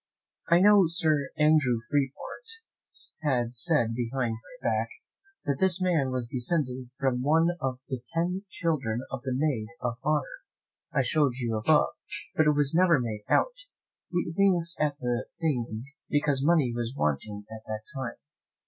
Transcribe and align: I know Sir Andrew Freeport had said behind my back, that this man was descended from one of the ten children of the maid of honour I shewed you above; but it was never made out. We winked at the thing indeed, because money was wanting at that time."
I 0.49 0.61
know 0.61 0.85
Sir 0.87 1.29
Andrew 1.37 1.77
Freeport 1.87 2.49
had 3.21 3.53
said 3.53 3.93
behind 3.93 4.33
my 4.33 4.67
back, 4.67 4.89
that 5.45 5.59
this 5.59 5.79
man 5.79 6.09
was 6.09 6.27
descended 6.27 6.89
from 6.97 7.21
one 7.21 7.49
of 7.61 7.77
the 7.87 8.01
ten 8.07 8.43
children 8.49 9.01
of 9.11 9.21
the 9.21 9.31
maid 9.35 9.67
of 9.79 9.99
honour 10.03 10.39
I 10.91 11.03
shewed 11.03 11.35
you 11.35 11.55
above; 11.55 11.93
but 12.35 12.47
it 12.47 12.55
was 12.55 12.73
never 12.73 12.99
made 12.99 13.25
out. 13.29 13.65
We 14.11 14.33
winked 14.35 14.69
at 14.79 14.97
the 14.97 15.27
thing 15.39 15.65
indeed, 15.69 15.93
because 16.09 16.43
money 16.43 16.73
was 16.73 16.95
wanting 16.97 17.45
at 17.51 17.61
that 17.67 17.83
time." 17.95 18.17